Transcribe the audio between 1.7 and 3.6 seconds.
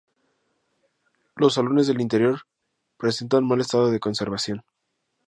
del interior presentan